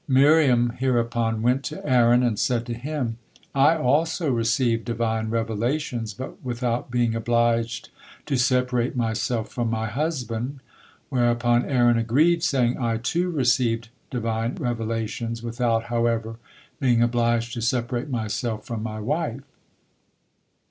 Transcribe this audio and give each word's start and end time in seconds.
Miriam 0.07 0.71
hereupon 0.79 1.43
went 1.43 1.61
to 1.65 1.87
Aaron, 1.87 2.23
and 2.23 2.39
said 2.39 2.65
to 2.65 2.73
him: 2.73 3.19
"I 3.53 3.75
also 3.77 4.31
received 4.31 4.85
Divine 4.85 5.29
revelations, 5.29 6.15
but 6.15 6.43
without 6.43 6.89
being 6.89 7.13
obliged 7.13 7.89
to 8.25 8.35
separated 8.35 8.97
myself 8.97 9.51
from 9.51 9.69
my 9.69 9.85
husband," 9.85 10.61
whereupon 11.09 11.65
Aaron 11.65 11.99
agreed, 11.99 12.41
saying" 12.41 12.79
"I, 12.79 12.97
too, 12.97 13.29
received 13.29 13.89
Divine 14.09 14.55
revelations, 14.55 15.43
without, 15.43 15.83
however, 15.83 16.37
being 16.79 17.03
obliged 17.03 17.53
to 17.53 17.61
separated 17.61 18.09
myself 18.09 18.65
from 18.65 18.81
my 18.81 18.99
wife." 18.99 19.41